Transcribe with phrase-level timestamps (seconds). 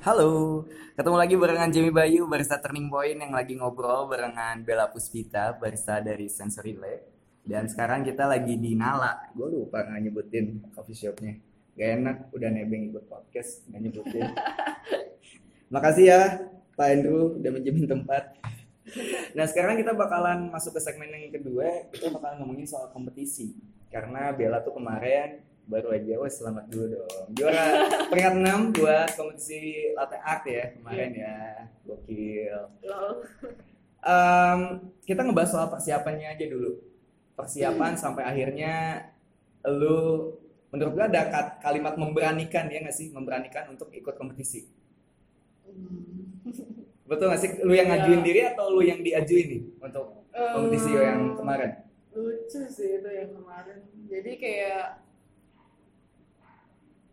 [0.00, 0.64] Halo,
[0.96, 6.00] ketemu lagi barengan Jamie Bayu, barista Turning Point yang lagi ngobrol barengan Bella Puspita, barista
[6.00, 7.04] dari Sensory Lab.
[7.44, 9.28] Dan sekarang kita lagi di Nala.
[9.36, 11.36] Gue lupa nggak nyebutin coffee shopnya.
[11.76, 14.24] Gak enak, udah nebeng ikut podcast, nggak nyebutin.
[15.76, 16.48] Makasih ya
[16.80, 18.40] Pak Andrew udah menjamin tempat.
[19.36, 23.52] Nah sekarang kita bakalan masuk ke segmen yang kedua, kita bakalan ngomongin soal kompetisi.
[23.92, 27.26] Karena Bella tuh kemarin baru aja, wah selamat dulu dong.
[27.38, 29.60] Juara peringkat 6 buat kompetisi
[29.94, 31.36] latte art ya kemarin ya,
[31.86, 32.58] gokil.
[34.00, 34.60] Em,
[35.06, 36.82] kita ngebahas soal persiapannya aja dulu.
[37.38, 39.06] Persiapan sampai akhirnya
[39.64, 40.34] lu
[40.74, 41.30] menurut gua ada
[41.62, 43.14] kalimat memberanikan ya nggak sih?
[43.14, 44.66] Memberanikan untuk ikut kompetisi.
[47.06, 47.50] Betul nggak sih?
[47.62, 48.02] Lu yang Iya.
[48.02, 51.86] ngajuin diri atau lu yang diajuin nih untuk kompetisi yang kemarin?
[52.10, 54.84] lucu sih itu yang kemarin jadi kayak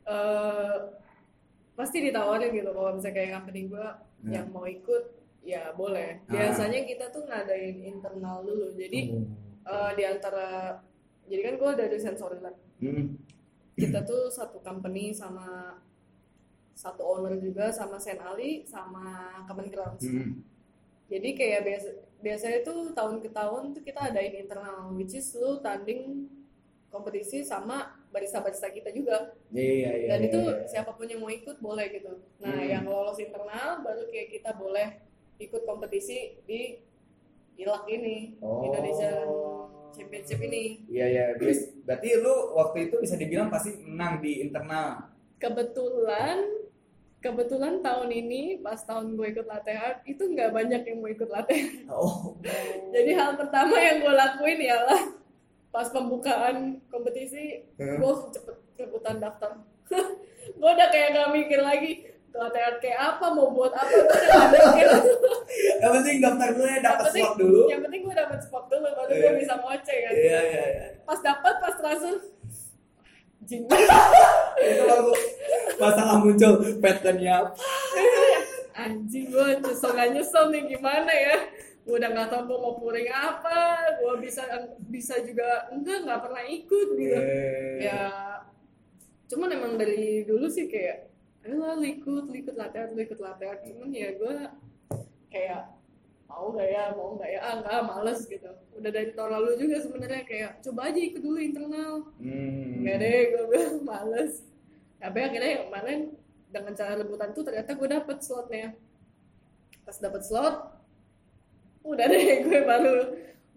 [0.07, 0.75] eh
[1.73, 4.33] pasti ditawarin gitu kalau misalnya kayak company gue Hmm.
[4.33, 5.03] yang mau ikut
[5.43, 6.33] ya boleh Ah.
[6.33, 9.13] biasanya kita tuh ngadain internal dulu jadi
[9.63, 10.79] eh, di antara
[11.23, 13.13] jadi kan gue dari sensory lab Hmm.
[13.75, 15.77] kita tuh satu company sama
[16.73, 19.05] satu owner juga sama Sen Ali sama
[19.45, 20.41] Common Grounds Hmm.
[21.07, 21.89] Jadi kayak biasa
[22.19, 26.27] biasanya tuh tahun ke tahun tuh kita adain internal which is lu tanding
[26.89, 29.31] kompetisi sama barista-barista kita juga.
[29.51, 30.07] Iya iya.
[30.11, 30.55] Dan iya, itu iya.
[30.67, 32.11] siapa pun yang mau ikut boleh gitu.
[32.43, 32.67] Nah, Hmm.
[32.67, 34.99] yang lolos internal baru kayak kita boleh
[35.39, 36.81] ikut kompetisi di
[37.57, 38.67] ILAK ini, Oh.
[38.67, 39.27] Indonesian
[39.95, 40.83] Championship ini.
[40.91, 41.25] Iya iya.
[41.87, 45.09] Berarti lu waktu itu bisa dibilang pasti menang di internal.
[45.41, 46.43] Kebetulan
[47.17, 51.29] kebetulan tahun ini pas tahun gue ikut latte art itu nggak banyak yang mau ikut
[51.31, 51.89] latte art.
[51.89, 52.37] Oh.
[52.93, 55.01] Jadi hal pertama yang gue lakuin ialah
[55.69, 56.55] pas pembukaan
[56.87, 57.97] kompetisi Hmm.
[57.97, 59.51] gue cepet rebutan daftar.
[60.57, 61.91] gue udah kayak gak mikir lagi
[62.29, 64.87] latte art kayak apa mau buat apa gue udah gak mikir.
[65.81, 67.61] Yang penting daftar dulu ya, Yang dapat penting- slot dulu.
[67.67, 69.21] Yang penting gue dapet spot dulu baru Iya.
[69.21, 70.13] gue bisa ngoceh kan.
[70.13, 70.87] Iya iya iya.
[71.01, 72.15] Pas dapat pas langsung
[73.43, 73.63] jing.
[74.61, 75.11] Itu baru
[75.77, 77.37] masalah muncul patternnya.
[78.73, 81.37] Anjing gue nyesel gak nyesel nih gimana ya.
[81.87, 83.59] Gue udah gak tau gue mau pouring apa.
[84.03, 84.43] Gue bisa
[84.91, 87.15] bisa juga enggak nggak pernah ikut gitu.
[87.15, 88.03] Eh, ya
[89.27, 91.11] cuman emang dari dulu sih kayak
[91.43, 94.35] ayolah lu ikut lu ikut latihan lu ikut latihan cuman ya gue
[95.27, 95.67] kayak
[96.27, 99.83] mau gak ya mau gak ya ah nggak males gitu udah dari tahun lalu juga
[99.83, 102.87] sebenarnya kayak coba aja ikut dulu internal Hmm.
[102.87, 104.47] nggak deh gue bilang males
[104.95, 105.99] tapi akhirnya yang kemarin
[106.47, 108.67] dengan cara rebutan tuh ternyata gue dapet slotnya
[109.83, 110.55] pas dapet slot
[111.87, 112.95] udah deh gue baru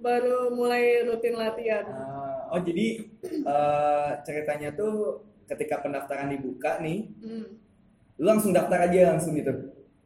[0.00, 1.84] baru mulai rutin latihan
[2.50, 7.46] Ah, oh jadi eh, ceritanya tuh ketika pendaftaran dibuka nih, hmm.
[8.18, 9.50] lu langsung daftar aja langsung gitu.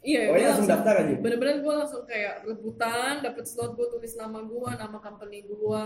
[0.05, 1.15] iya Pokoknya gue langsung daftar aja.
[1.21, 5.85] bener-bener gue langsung kayak rebutan dapet slot gue tulis nama gue nama company gue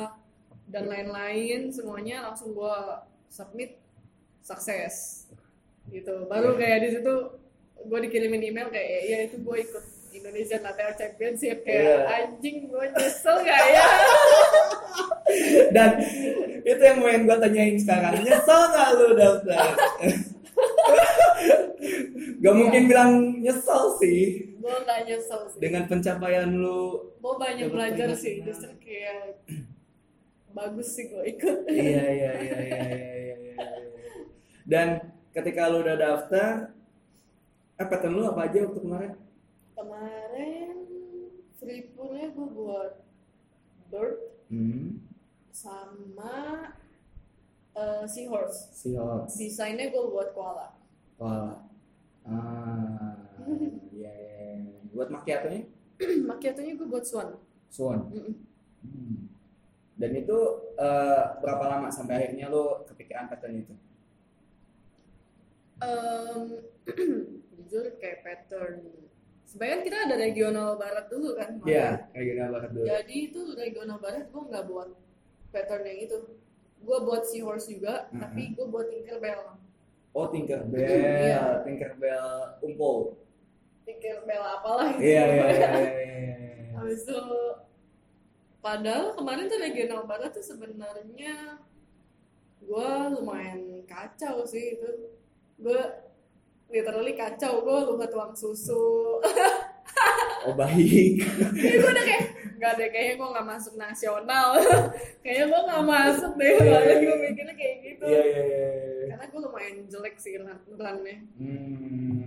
[0.66, 2.76] dan lain-lain semuanya langsung gue
[3.30, 3.78] submit
[4.42, 5.26] sukses
[5.88, 7.14] gitu baru kayak di situ
[7.78, 11.96] gue dikirimin email kayak ya itu gue ikut Indonesian Latte Art Championship kayak Iya.
[12.06, 13.86] anjing gue nyesel gak ya
[15.76, 15.90] Dan
[16.62, 18.14] itu yang mau gue tanyain sekarang.
[18.18, 19.66] Nyesel gak lu daftar?
[22.38, 24.46] Gak mungkin bilang nyesel sih.
[24.58, 27.12] gue gak nyesel sih Dengan pencapaian lu.
[27.14, 29.42] gue banyak belajar sih justru kayak
[30.48, 33.54] bagus sih gue ikut Iya, iya, iya, iya, iya, iya, iya.
[34.64, 34.88] Dan
[35.30, 36.72] ketika lu udah daftar,
[37.74, 39.12] eh pattern lu apa aja waktu kemarin?
[39.78, 40.74] Kemarin
[41.54, 42.92] free poolnya gue buat
[43.88, 44.18] bird
[44.48, 45.04] Hmm,
[45.52, 46.72] sama
[47.76, 49.36] eh, seahorse seahorse.
[49.36, 50.74] desainnya gue buat koala
[51.18, 51.62] Wah.
[52.24, 53.18] Ah,
[53.94, 54.78] iya, iya, iya.
[54.90, 55.62] Buat macchiato-nya?
[56.30, 57.36] macchiato-nya gue buat swan
[57.68, 58.08] Swan.
[58.08, 58.34] Mm-mm.
[58.82, 59.16] Hmm.
[59.98, 60.38] Dan itu
[60.74, 63.74] eh, berapa lama sampai akhirnya lo kepikiran pattern itu?
[65.78, 66.40] Em,
[67.54, 68.82] jujur kayak pattern
[69.48, 72.84] sebenarnya kita ada regional barat dulu kan Iya, kayak gini banget dulu.
[72.84, 74.88] jadi itu regional barat gue nggak buat
[75.48, 76.16] pattern yang itu
[76.78, 78.20] gue buat seahorse juga Mhm.
[78.20, 79.42] tapi gue buat Tinkerbell
[80.10, 81.62] Oh, Tinkerbell, Iya.
[81.62, 82.26] Tinkerbell
[82.60, 83.14] umpul.
[83.84, 85.04] Tinkerbell apalah gitu.
[85.04, 86.72] Iya, iya, iya, iya, iya, iya.
[86.78, 87.18] Habis itu
[88.58, 91.60] padahal kemarin tuh regional barat tuh sebenarnya
[92.58, 94.90] gue lumayan kacau sih itu
[95.56, 95.80] gue
[96.68, 98.84] literally kacau gue lupa tuang susu
[100.40, 101.18] Oh, baik.
[101.50, 102.24] gue udah kayak
[102.54, 104.48] nggak deh kayaknya gue nggak masuk nasional
[105.24, 107.24] kayaknya gue nggak masuk deh Iya, iya, gue iya.
[107.26, 108.68] mikirnya kayak gitu Iya, iya, iya.
[108.70, 109.06] iya.
[109.10, 112.22] karena gue lumayan jelek sih runnya Hmm.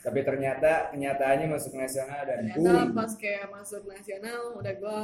[0.00, 2.96] Tapi ternyata kenyataannya masuk nasional dan ternyata boom.
[2.96, 4.98] pas kayak masuk nasional udah gue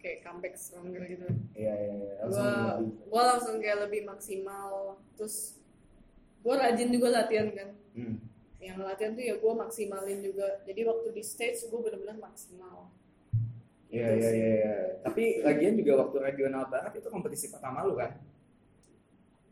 [0.00, 2.12] kayak comeback stronger gitu Iya iya iya.
[2.20, 2.90] Langsung gue lebih.
[3.06, 4.70] gue langsung kayak lebih maksimal
[5.14, 5.62] terus
[6.42, 8.16] gue rajin juga latihan kan Hmm.
[8.56, 12.88] yang latihan tuh ya gue maksimalin juga jadi waktu di stage gue bener-bener maksimal
[13.92, 14.38] Iya Gitu iya sih.
[14.40, 14.48] iya.
[14.56, 14.76] iya.
[15.04, 18.16] Tapi lagian juga waktu regional barat itu kompetisi pertama lu kan?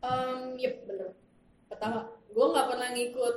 [0.01, 1.13] um, yep bener
[1.69, 3.35] pertama gue nggak pernah ngikut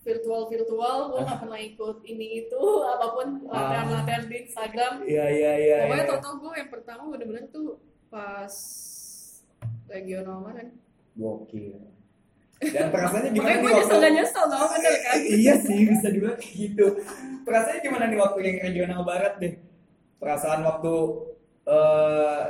[0.00, 2.62] virtual virtual gue nggak pernah ikut ini itu
[2.96, 5.76] apa pun latihan latihan di Instagram Iya iya iya.
[5.84, 6.12] pokoknya iya.
[6.16, 7.76] total gue yang pertama bener-bener tuh
[8.08, 8.54] pas
[9.86, 10.68] regional kemarin
[11.12, 11.76] Gokil.
[12.60, 13.96] Dan perasaannya gimana nih waktu?
[13.96, 16.86] nyesel nyesel bener kan iya sih bisa kayak gitu.
[17.48, 19.54] Perasaannya gimana nih waktu yang regional barat deh?
[20.20, 20.94] Perasaan waktu
[21.64, 22.44] eh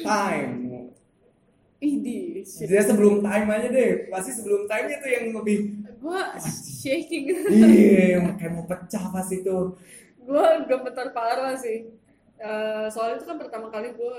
[0.00, 0.52] time.
[1.82, 2.40] Idi.
[2.46, 3.90] Jadi sebelum time aja deh.
[4.08, 5.58] Pasti sebelum time itu yang lebih
[6.02, 6.22] gue
[6.82, 9.78] shaking iya kayak mau pecah pas itu.
[10.18, 11.86] gue gemetar parah sih
[12.42, 14.18] Eh, soalnya itu kan pertama kali gue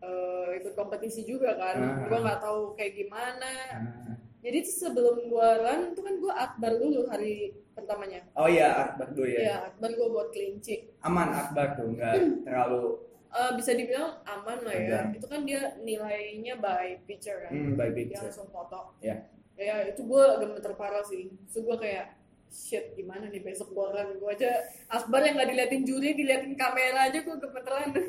[0.00, 2.06] eh, ikut kompetisi juga kan Ah.
[2.06, 4.14] gue nggak tahu kayak gimana Ah.
[4.38, 7.34] jadi sebelum gue run itu kan gue akbar dulu hari
[7.70, 9.40] pertamanya Oh iya Akbar dulu ya.
[9.42, 14.74] ya akbar gue buat kelinci Aman Akbar tuh nggak terlalu Eh, bisa dibilang aman lah
[14.74, 18.26] ya itu kan dia nilainya by picture kan hmm, by dia picture.
[18.26, 19.22] langsung foto Ya.
[19.54, 22.10] ya itu gue gemeter parah sih so gue kayak
[22.50, 24.50] shit gimana nih besok run gue aja
[24.90, 27.90] akbar yang nggak diliatin juri diliatin kamera aja gue gemeteran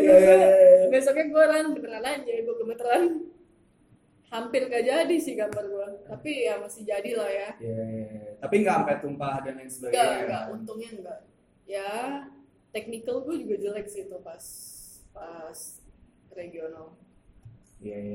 [0.00, 0.86] Iya, iya, iya.
[0.92, 3.02] besoknya gue run beneran aja gue gemeteran
[4.30, 7.84] hampir gak jadi sih gambar gue tapi ya masih jadi lah ya iya.
[8.38, 9.98] Tapi nggak sampai tumpah dan lain sebagainya.
[10.00, 11.18] enggak enggak untungnya enggak
[11.66, 11.90] ya
[12.70, 14.44] technical gue juga jelek sih itu pas
[15.10, 15.58] pas
[16.34, 16.94] regional
[17.80, 18.12] Iya, iya.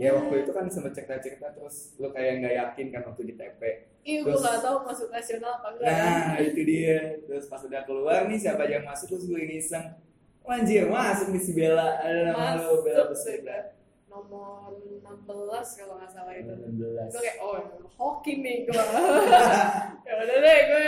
[0.00, 3.60] Ya waktu itu kan sempat cerita-cerita terus lu kayak nggak yakin kan waktu di TP.
[4.00, 5.92] Iya, gue Terus- gak tahu masuk nasional apa enggak.
[5.92, 6.98] Nah itu dia.
[7.20, 9.92] Terus pas udah keluar nih siapa yang masuk terus gue iseng.
[10.40, 12.00] "Wah, Anjir masuk nih si Bella.
[12.00, 13.76] Ada nama lu Bella sudah
[14.08, 14.72] nomor
[15.04, 16.48] 16 kalau nggak salah itu.
[16.48, 17.12] 16.
[17.12, 17.60] Gue kayak, oh
[17.94, 18.72] hoki nih gue.
[20.08, 20.86] ya udah deh, gue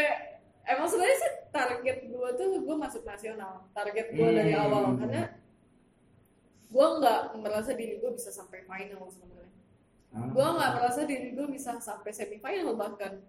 [0.65, 3.69] emang sebenarnya sih target gue tuh gue masuk nasional.
[3.70, 4.62] Target gue dari Hmm.
[4.65, 5.23] awal karena
[6.72, 9.60] gue nggak merasa diri gue bisa sampai final sebenarnya.
[10.16, 10.28] Ah.
[10.32, 13.20] Gue nggak merasa diri gue bisa sampai semifinal bahkan.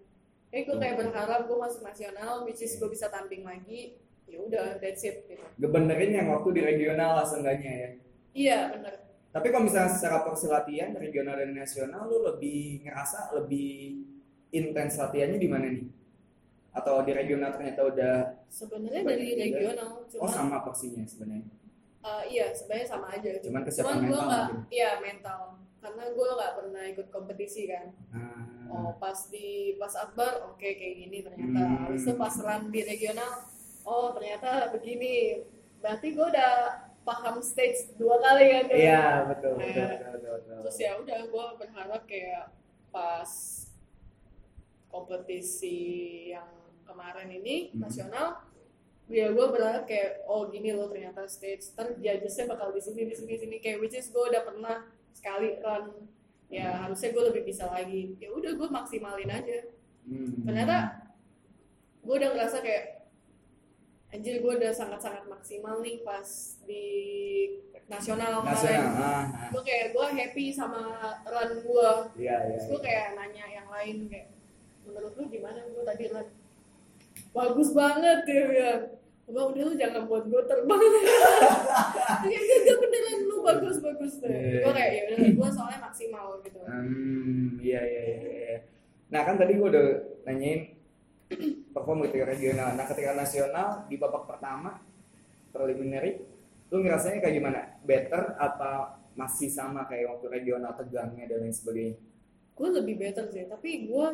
[0.47, 3.99] Kayak gue kayak berharap gue masuk nasional, which is gue bisa tanding lagi.
[4.23, 5.43] Ya udah, that's it gitu.
[5.59, 7.89] Ngebenerin yang waktu di regional lah seenggaknya ya.
[8.33, 8.93] Iya bener.
[9.33, 14.05] Tapi kalau misalnya secara porsi latihan regional dan nasional lu lebih ngerasa lebih
[14.53, 15.85] intens latihannya di mana nih?
[16.73, 18.15] Atau di regional ternyata udah
[18.49, 21.62] Sebenarnya dari regional, oh cuma sama porsinya sebenarnya.
[22.03, 23.31] Uh, iya sebenarnya sama aja.
[23.39, 24.57] Cuman kesiapan Cuman mental mungkin.
[24.69, 25.39] iya mental,
[25.79, 27.87] karena gue nggak pernah ikut kompetisi kan.
[28.11, 28.43] Ah.
[28.69, 31.59] Oh pas di pas akbar, oke kayak gini ternyata.
[31.59, 31.83] Hmm.
[31.85, 33.33] Habis itu pas run di regional,
[33.83, 35.43] oh ternyata begini.
[35.77, 36.53] Berarti gue udah
[37.03, 38.65] paham stage dua kali kan.
[38.67, 40.31] Iya betul betul Nah, betul betul.
[40.33, 40.57] betul.
[40.63, 42.45] Terus ya udah gue berharap kayak
[42.87, 43.31] pas
[44.87, 45.79] kompetisi
[46.29, 46.47] yang
[46.83, 47.81] kemarin ini Hmm.
[47.81, 48.27] nasional
[49.11, 53.15] ya gue berharap kayak oh gini loh ternyata stage ter judgesnya bakal di sini di
[53.15, 53.55] sini sini.
[53.59, 56.07] Kayak which is gue udah pernah sekali run.
[56.47, 58.15] Ya harusnya gue lebih bisa lagi.
[58.21, 59.59] Ya udah gue maksimalin aja.
[60.03, 60.43] Hmm.
[60.43, 60.99] ternyata
[62.03, 63.07] gue udah ngerasa kayak
[64.11, 66.85] anjir gue udah sangat-sangat maksimal nih pas di
[67.87, 68.83] nasional kemarin.
[68.83, 69.23] Ah, ah.
[69.49, 72.55] gue kayak gue happy sama run gue Iya iya.
[72.59, 74.27] terus gue kayak nanya yang lain kayak
[74.83, 76.27] menurut lu gimana gue tadi run
[77.33, 78.81] bagus banget dia bilang
[79.23, 80.81] Bang, udah lu jangan buat gue terbang
[82.27, 84.59] ya gak, gak beneran lu bagus bagus deh Iya.
[84.61, 88.17] gue kayak ya udah gue soalnya maksimal gitu Hmm, iya iya iya.
[88.19, 88.57] iya.
[89.09, 89.87] Nah kan tadi gue udah
[90.23, 90.61] nanyain
[91.71, 92.75] perform ketika regional.
[92.75, 94.83] Nah ketika nasional di babak pertama
[95.49, 96.19] preliminary,
[96.67, 97.59] lu ngerasanya kayak gimana?
[97.81, 101.95] Better apa masih sama kayak waktu regional tegangnya dan lain sebagainya?
[102.53, 104.07] gue lebih better sih tapi gue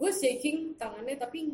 [0.00, 1.52] gue shaking tangannya tapi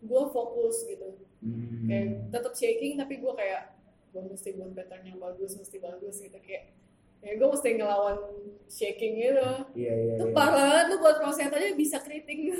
[0.00, 1.86] gue fokus gitu Hmm.
[1.86, 3.70] kayak tetap shaking tapi gue kayak
[4.10, 6.74] gue mesti buat pattern yang bagus mesti bagus gitu kayak
[7.18, 8.18] ya gue mesti ngelawan
[8.66, 10.12] shaking gitu Iya iya.
[10.14, 10.34] itu iya.
[10.34, 12.50] parah banget lu buat crossfit aja bisa keriting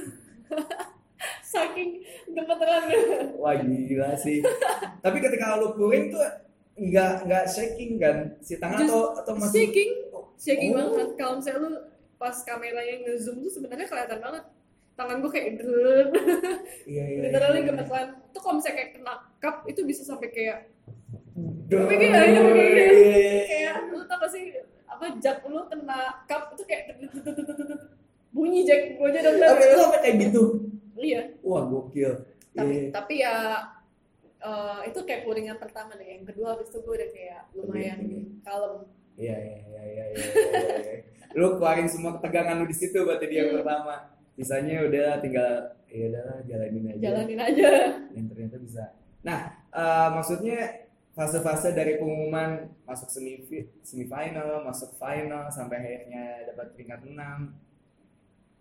[1.45, 2.83] saking gemeteran
[3.35, 4.39] Wah gila sih.
[5.01, 6.23] Tapi ketika lu puring tuh
[6.79, 8.39] nggak nggak shaking kan?
[8.39, 9.91] Si tangan Just atau atau masih shaking
[10.37, 10.77] shaking Oh.
[10.79, 11.71] banget kalau misalnya lu
[12.15, 14.45] pas kameranya ngezoom tuh sebenarnya kelihatan banget
[14.99, 16.07] tangan gue kayak drrrr
[16.85, 17.21] Iya iya.
[17.25, 17.69] literally iya.
[17.69, 20.59] gemeteran tuh kalau misalnya kayak kena cup itu bisa sampai kayak.
[21.65, 23.43] Tapi kayak- kayak- Iya, iya, iya.
[23.47, 24.45] kayak lu tau gak sih
[24.85, 26.85] apa jak lu kena cup itu kayak
[28.29, 30.43] bunyi jack gue aja denger Tapi itu sampai kayak gitu.
[30.97, 32.13] iya Wah, gokil.
[32.51, 32.91] tapi Iya.
[32.91, 33.35] tapi ya
[34.41, 37.99] eh, itu kayak kuringan pertama deh yang kedua habis itu gue udah kayak lumayan
[38.43, 38.83] kalem
[39.15, 40.25] Iya, iya, iya, iya, iya,
[40.55, 40.95] iya, iya.
[41.35, 44.15] Lu keluarin semua ketegangan lu di situ berarti di yang pertama.
[44.39, 45.53] Sisanya udah tinggal
[45.91, 47.01] ya udahlah jalanin aja.
[47.03, 47.71] jalanin aja
[48.15, 48.85] Dan ternyata bisa.
[49.21, 50.59] Nah, eh, maksudnya
[51.11, 53.43] fase-fase dari pengumuman masuk semi
[53.83, 57.51] semifinal, masuk final sampai akhirnya dapat peringkat 6.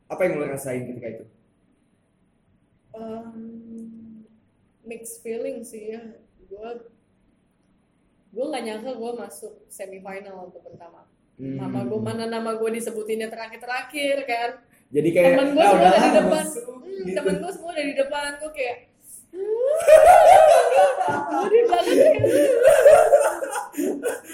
[0.07, 1.25] Apa yang lu rasain ketika itu?
[2.97, 4.25] um,
[4.81, 6.01] mixed feeling sih ya
[6.41, 6.69] gue
[8.27, 11.05] gue nggak nyangka gue masuk semifinal untuk pertama
[11.37, 11.53] Hmm.
[11.53, 14.57] nama gue mana nama gue disebutinnya terakhir terakhir kan
[14.87, 16.43] Jadi kayak temen gue ah, semua dari depan.
[16.47, 17.15] Hmm, gitu.
[17.19, 18.77] temen gue semua dari depan gue kayak
[21.27, 22.23] gue di belakang kayak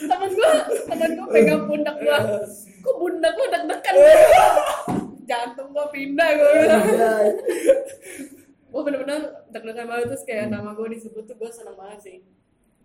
[0.03, 0.51] temen gue
[0.87, 2.17] temen gue pegang pundak gue
[2.83, 3.95] kok pundak lo deg-degan?
[5.23, 6.83] Jantung gue pindah gue bilang.
[8.69, 12.17] Gue bener-bener deg-degan banget terus kayak nama gue disebut tuh gue seneng banget sih.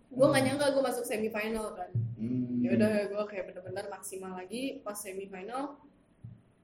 [0.08, 1.90] Gue nggak nyangka gue masuk semifinal kan.
[2.18, 2.58] Hmm.
[2.58, 5.78] ya udah gue kayak bener-bener maksimal lagi pas semifinal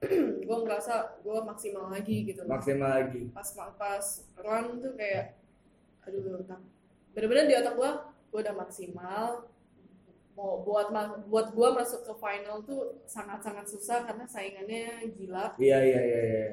[0.45, 3.31] gue ngerasa gue maksimal lagi gitu loh maksimal lagi.
[3.31, 5.39] pas pas run tuh kayak
[6.03, 6.61] aduh tak
[7.11, 7.91] bener-bener di otak gue
[8.27, 9.25] gue udah maksimal
[10.35, 10.91] mau buat
[11.25, 16.45] buat gue masuk ke final tuh sangat-sangat susah karena saingannya gila Iya, iya, iya, iya.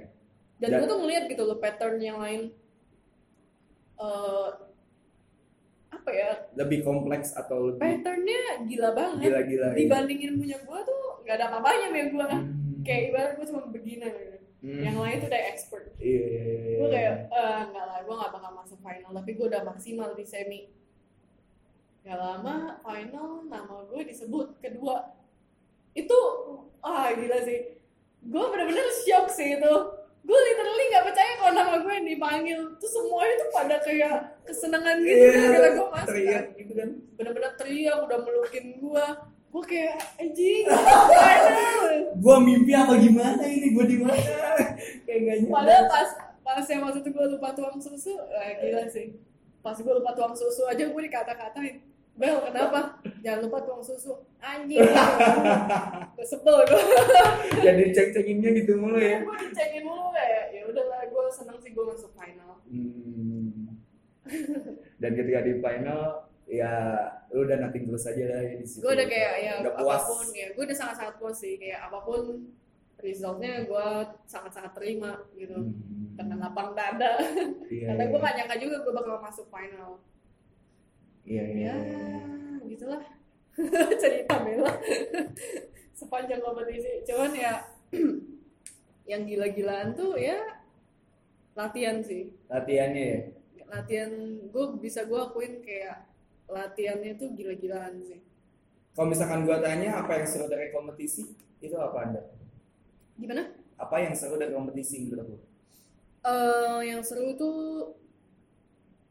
[0.56, 2.54] dan Dan- gue tuh ngeliat gitu loh pattern yang lain
[3.98, 4.48] eh
[5.92, 9.66] apa ya Lebih kompleks atau lebih patternnya gila banget gila-gila.
[9.68, 9.76] iya.
[9.76, 12.61] dibandingin punya gue tuh nggak ada apa-apanya sama gue Hmm.
[12.82, 14.38] Kayak ibarat gue cuma begini gitu.
[14.62, 14.78] Hmm.
[14.78, 16.92] yang lain tuh udah expert Iya, iya, iya, gue iya.
[16.92, 20.60] kayak eh nggak lah gue nggak bakal masuk final tapi gue udah maksimal di semi
[22.02, 25.14] gak lama final nama gue disebut kedua
[25.92, 26.18] itu
[26.80, 27.78] ah gila sih
[28.22, 29.74] gue bener-bener shock sih itu
[30.22, 34.96] gue literally nggak percaya kalau nama gue yang dipanggil tuh semuanya tuh pada kayak kesenangan
[35.00, 36.44] gitu Iya, gara gue masuk teriak kan.
[36.54, 36.90] gitu kan.
[37.14, 39.06] bener-bener teriak udah melukin gue
[39.52, 41.88] gue kayak anjing final
[42.24, 43.76] Gua mimpi apa gimana ini?
[43.76, 44.16] Gua di mana?
[45.04, 45.52] kayak gak nyadar.
[45.52, 46.08] Padahal pas
[46.42, 49.16] pas yang waktu itu gue lupa tuang susu, eh, gila sih.
[49.60, 51.84] Pas gue lupa tuang susu aja gue dikata-katain.
[52.12, 53.00] Bel kenapa?
[53.24, 54.24] Jangan lupa tuang susu.
[54.40, 54.82] Anjing.
[56.16, 56.82] gue sebel gue.
[57.66, 59.20] Jadi cek-cekinnya gitu mulu ya.
[59.20, 62.60] gue dicengin mulu kayak ya udahlah gue seneng sih gue masuk final.
[62.68, 63.76] Hmm.
[64.96, 66.72] Dan ketika di final ya
[67.32, 68.84] lu udah nating terus aja lah ya di situ.
[68.84, 70.04] Gue udah kayak ya udah puas.
[70.04, 72.22] apa pun ya gue udah sangat-sangat puas sih kayak apa pun
[73.00, 73.88] resultnya gue
[74.28, 75.56] sangat-sangat terima gitu.
[75.56, 76.12] Hmm.
[76.12, 77.16] Dengan lapang dada.
[77.72, 78.10] Iya, Karena iya.
[78.12, 80.04] gue gak nyangka juga gue bakal masuk final.
[81.22, 81.72] Iya, iya.
[81.72, 82.66] ya iya.
[82.66, 83.02] gitulah
[84.02, 84.74] cerita Bella
[85.94, 87.54] sepanjang kompetisi cuman ya
[89.10, 90.40] yang gila-gilaan tuh ya
[91.54, 93.18] latihan sih Latihannya ya.
[93.70, 94.10] latihan
[94.50, 96.11] gue bisa gue akuin kayak
[96.52, 98.20] latihannya tuh gila-gilaan sih
[98.92, 102.22] Kalau misalkan gua tanya apa yang seru dari kompetisi, itu apa Anda?
[103.16, 105.38] gimana Apa yang seru dari kompetisi menurut lu?
[106.22, 107.56] Eh yang seru tuh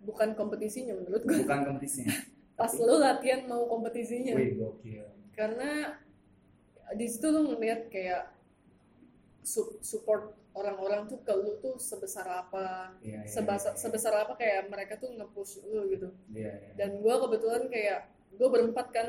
[0.01, 2.13] bukan kompetisinya menurut gue Bukan kompetisinya.
[2.57, 5.01] pas lo latihan mau kompetisinya Wih, gokil.
[5.33, 5.97] karena
[6.93, 8.29] di situ lu ngeliat kayak
[9.41, 13.79] su- support orang-orang tuh ke lu tuh sebesar apa Iya, iya, sebesar, iya.
[13.79, 16.71] sebesar apa kayak mereka tuh nge-push lu gitu Iya, iya.
[16.75, 17.99] dan gue kebetulan kayak
[18.31, 19.07] gue berempat kan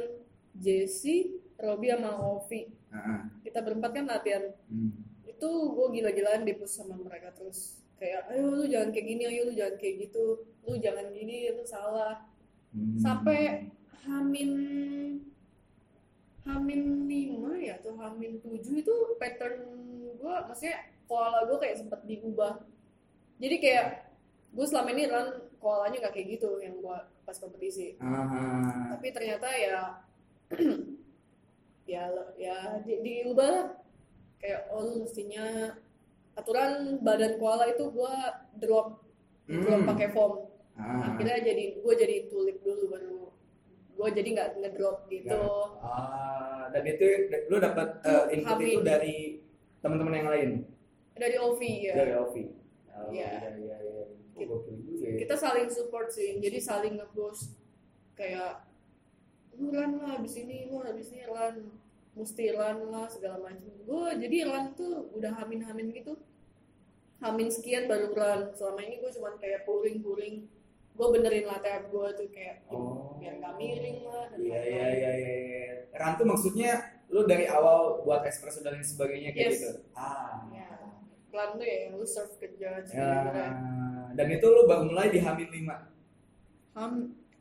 [0.53, 3.21] Jesse, Robby sama Ovi Ah, ah.
[3.41, 4.93] kita berempat kan latihan Hmm.
[5.25, 9.49] itu gue gila-gilaan di push sama mereka terus kayak ayo lu jangan kayak gini ayo
[9.49, 10.25] lu jangan kayak gitu
[10.63, 12.23] lu jangan gini lu salah
[12.71, 12.97] Hmm.
[12.97, 13.69] sampai
[14.03, 14.51] Hamin
[16.43, 19.63] Hamin lima ya atau Hamin tujuh itu pattern
[20.19, 22.65] gue maksudnya koala gue kayak sempet diubah.
[23.37, 23.87] Jadi kayak
[24.57, 25.29] gue selama ini run
[25.61, 28.01] koalanya nggak kayak gitu yang gue pas kompetisi.
[28.01, 30.01] Ah, tapi ternyata ya
[31.93, 32.09] ya
[32.41, 33.67] ya di, diubah lah.
[34.41, 35.77] Kayak oh lu mestinya
[36.33, 38.15] aturan badan koala itu gue
[38.57, 39.05] drop
[39.45, 39.91] drop Hmm.
[39.93, 40.49] pakai foam.
[40.73, 41.13] Ah.
[41.13, 43.29] akhirnya jadi gue jadi tulip dulu baru.
[43.93, 45.37] Gue jadi nggak ngedrop gitu.
[45.85, 49.17] Ah, dan itu lu dapat eh, input itu dari
[49.83, 50.51] teman-teman yang lain
[51.15, 52.45] dari Ovi ya dari Ovi.
[52.89, 53.29] Oh, Iya.
[53.31, 54.05] iya iya iya.
[54.05, 54.49] Oh, Gitu.
[54.49, 55.17] gokil juga ya.
[55.21, 57.53] kita saling support sih jadi saling nge-push
[58.15, 58.65] kayak
[59.53, 61.69] lu run lah abis ini lu abis ini run
[62.13, 66.17] mesti run lah segala macam gue jadi run tuh udah hamin-hamin gitu
[67.19, 70.49] hamin sekian baru run selama ini gue cuman kayak puring-puring
[70.93, 73.17] gue benerin latihan gue tuh kayak Oh.
[73.17, 75.33] biar gak miring lah Iya iya iya iya.
[75.39, 75.75] iya.
[75.93, 76.73] Rantu maksudnya
[77.09, 79.57] lu dari awal buat espresso dan lain sebagainya kayak Yes.
[79.59, 79.71] gitu.
[79.93, 80.49] Ah.
[80.51, 80.62] Ya.
[81.33, 83.49] Iklan tuh ya yang lu serve kerja Ya, ceritanya
[84.13, 86.93] dan itu lu baru mulai di Hamin 5, ham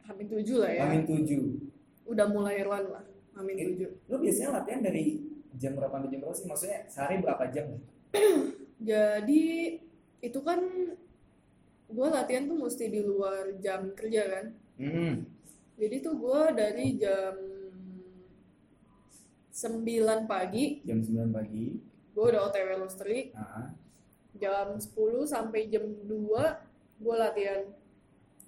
[0.02, 2.08] hamin tujuh lah ya Hamin 7.
[2.08, 5.20] udah mulai run lah hamin It- tujuh Lu biasanya latihan dari
[5.54, 6.48] jam berapa sampai jam berapa sih?
[6.48, 7.68] Maksudnya sehari berapa jam?
[8.82, 9.44] jadi
[10.20, 10.60] itu kan
[11.88, 14.46] gue latihan tuh mesti di luar jam kerja kan
[14.80, 15.28] Hmm.
[15.76, 17.36] jadi tuh gue dari jam
[19.52, 19.84] 9
[20.26, 21.76] pagi Jam 9 pagi.
[22.12, 23.72] gue udah otw roastery Ah.
[24.38, 24.88] Jam 10
[25.28, 26.08] sampai jam 2
[27.02, 27.62] gue latihan.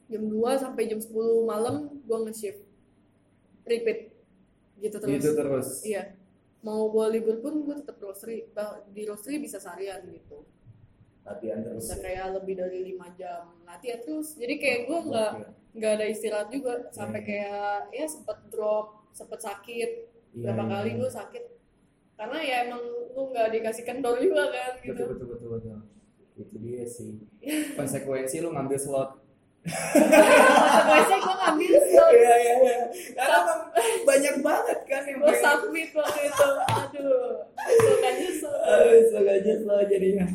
[0.07, 1.11] Jam 2 sampai jam 10
[1.43, 2.61] malam gue nge-shift.
[3.67, 3.99] Repeat.
[4.79, 5.11] Gitu terus.
[5.11, 5.67] Gitu terus.
[5.83, 6.15] iya.
[6.63, 8.47] Mau gue libur pun gue tetap roastery
[8.95, 10.47] di roastery bisa seharian gitu.
[11.23, 11.87] Latihan terus.
[11.87, 13.51] bisa kayak lebih dari lima jam.
[13.67, 14.35] Latihan terus.
[14.39, 15.31] Jadi kayak gue nggak
[15.75, 16.87] nggak ada istirahat juga.
[16.95, 17.27] Sampai Iya.
[17.27, 19.91] kayak ya sempet drop sempet sakit.
[20.33, 20.99] Iya, berapa iya, kali iya.
[20.99, 21.43] gue sakit
[22.13, 25.77] karena ya emang lu nggak dikasih kendor juga kan gitu Betul betul betul betul.
[26.34, 27.22] Itu dia sih.
[27.77, 29.10] Konsekuensi lu ngambil slot.
[29.63, 32.77] konsekuensinya gue ngambil slot Iya iya iya.
[33.13, 33.39] Karena
[34.03, 37.27] banyak banget kan yang gue pengen- submit waktu itu aduh
[37.63, 40.25] itu kan nyesel Aduh, aja slow jadinya.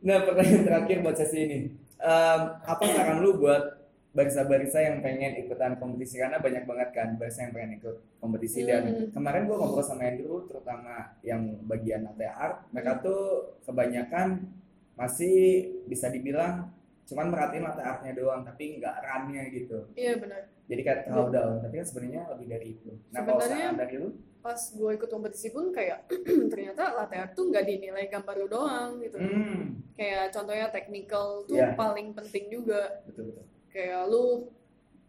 [0.00, 1.58] nah, pertanyaan terakhir buat sesi ini.
[1.98, 3.81] Em, apa saran lu buat
[4.12, 8.60] barista-barista yang pengen ikutan kompetisi karena banyak banget kan barista yang pengen ikut kompetisi.
[8.62, 9.08] Dan Hmm.
[9.10, 13.20] kemarin gua ngobrol sama Andrew terutama yang bagian latte art mereka tuh
[13.64, 14.52] kebanyakan
[14.92, 15.36] masih
[15.84, 16.68] bisa dibilang
[17.02, 19.78] cuman merhatiin latte artnya doang tapi nggak runnya gitu.
[19.94, 20.44] Iya benar.
[20.62, 22.90] Jadi kayak terlalu down tapi kan sebenarnya lebih dari itu.
[23.10, 24.08] Nah kalau Sebenarnya- saran dari lu?
[24.42, 26.10] pas gue ikut kompetisi pun kayak
[26.52, 29.16] ternyata latte art tuh nggak dinilai gambar lu doang gitu.
[29.16, 29.80] Hmm.
[29.94, 31.72] Kayak contohnya technical tuh Iya.
[31.74, 33.00] paling penting juga.
[33.06, 34.52] Betul betul kayak lu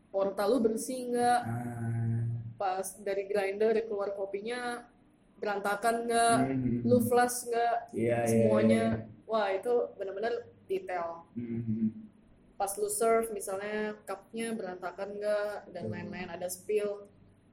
[0.09, 2.23] portal lu bersih nggak ah.
[2.55, 4.87] pas dari grinder keluar kopinya
[5.35, 6.75] berantakan nggak Mhm.
[6.83, 9.25] lu flush nggak Iya, iya, semuanya iya, iya.
[9.25, 12.07] wah itu benar-benar detail Mhm.
[12.55, 17.09] pas lu serve misalnya cupnya berantakan nggak dan lain-lain ada spill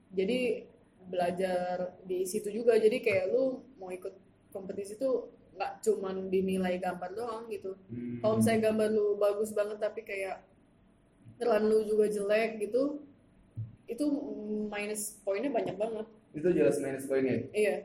[0.09, 0.63] jadi
[1.03, 3.43] belajar di situ juga jadi kayak lu
[3.75, 4.13] mau ikut
[4.49, 8.21] kompetisi tuh nggak cuman dinilai gambar doang gitu Mhm.
[8.21, 10.39] kalau misalnya gambar lu bagus banget tapi kayak
[11.41, 13.01] run lu juga jelek gitu
[13.85, 14.05] itu
[14.67, 16.07] minus poinnya banyak banget.
[16.31, 17.43] Itu jelas minus poinnya?
[17.51, 17.75] Iya.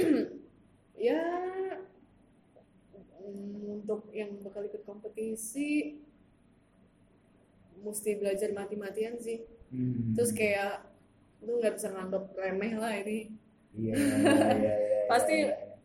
[0.96, 1.20] Ya
[3.68, 6.00] untuk yang bakal ikut kompetisi
[7.78, 9.44] mesti belajar mati-matian sih.
[9.66, 10.14] Mhm.
[10.14, 10.86] terus kayak
[11.42, 13.18] lu nggak bisa nganggap remeh lah ini.
[13.76, 14.24] Iya iya
[14.56, 15.76] iya iya, Pasti- iya.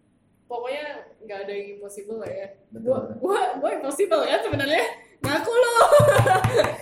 [0.47, 0.85] pokoknya
[1.19, 2.47] nggak ada yang impossible lah ya.
[2.71, 2.87] Betul.
[2.87, 4.83] gua gua gua impossible kan sebenarnya
[5.31, 5.75] ngaku lo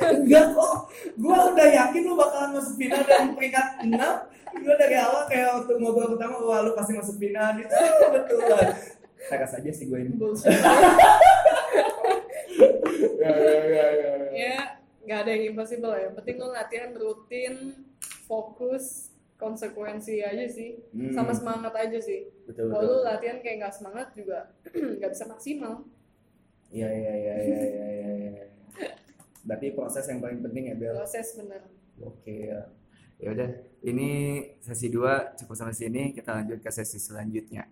[0.10, 0.74] enggak kok.
[1.22, 3.94] Gua udah yakin lu bakalan masuk final dan peringkat 6
[4.66, 7.76] gua dari awal kayak waktu ngobrol pertama wah lu pasti masuk final itu
[8.10, 8.74] betulan
[9.30, 10.16] tegas aja sih gue ini.
[13.20, 14.32] Ya ya ya ya, ya.
[14.32, 14.58] ya
[15.06, 17.84] nggak ada yang impossible ya penting lo latihan rutin
[18.26, 20.80] fokus konsekuensi aja sih.
[20.96, 21.14] Hmm.
[21.16, 22.28] sama semangat aja sih.
[22.48, 22.96] Betul kalau betul.
[23.00, 24.40] lu latihan kayak nggak semangat juga
[25.00, 25.86] nggak bisa maksimal.
[26.70, 28.19] Iya iya iya iya iya iya iya.
[29.50, 31.66] Berarti proses yang paling penting ya Bel proses bener
[32.00, 32.62] Oke ya.
[33.20, 33.52] Ya udah,
[33.84, 34.10] ini
[34.64, 36.16] sesi 2 cukup sampai sini.
[36.16, 37.68] Kita lanjut ke sesi selanjutnya.